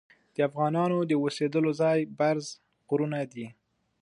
د 0.35 0.37
افغانانو 0.49 0.97
د 1.03 1.11
اوسیدلو 1.23 1.71
ځای 1.81 1.99
برز 2.19 2.45
غرونه 2.89 3.19
دي. 3.33 3.47